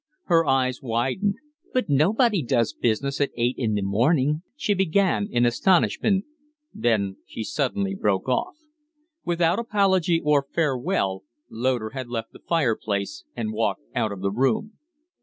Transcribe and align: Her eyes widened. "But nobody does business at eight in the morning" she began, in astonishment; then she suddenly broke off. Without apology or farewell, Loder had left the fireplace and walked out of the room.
Her 0.25 0.47
eyes 0.47 0.81
widened. 0.81 1.35
"But 1.75 1.87
nobody 1.87 2.41
does 2.41 2.73
business 2.73 3.21
at 3.21 3.29
eight 3.37 3.53
in 3.59 3.75
the 3.75 3.83
morning" 3.83 4.41
she 4.57 4.73
began, 4.73 5.27
in 5.29 5.45
astonishment; 5.45 6.25
then 6.73 7.17
she 7.27 7.43
suddenly 7.43 7.93
broke 7.93 8.27
off. 8.27 8.55
Without 9.23 9.59
apology 9.59 10.19
or 10.19 10.47
farewell, 10.55 11.21
Loder 11.51 11.91
had 11.91 12.07
left 12.09 12.31
the 12.31 12.39
fireplace 12.39 13.25
and 13.35 13.53
walked 13.53 13.83
out 13.93 14.11
of 14.11 14.21
the 14.21 14.31
room. 14.31 14.71